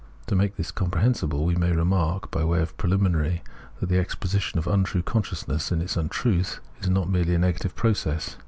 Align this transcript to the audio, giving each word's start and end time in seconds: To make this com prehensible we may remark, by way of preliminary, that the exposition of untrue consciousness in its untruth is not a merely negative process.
To 0.25 0.35
make 0.35 0.55
this 0.55 0.71
com 0.71 0.89
prehensible 0.89 1.45
we 1.45 1.53
may 1.55 1.71
remark, 1.71 2.31
by 2.31 2.43
way 2.43 2.59
of 2.59 2.75
preliminary, 2.75 3.43
that 3.79 3.85
the 3.87 3.99
exposition 3.99 4.57
of 4.57 4.65
untrue 4.65 5.03
consciousness 5.03 5.71
in 5.71 5.79
its 5.79 5.95
untruth 5.95 6.59
is 6.79 6.89
not 6.89 7.05
a 7.05 7.11
merely 7.11 7.37
negative 7.37 7.75
process. 7.75 8.35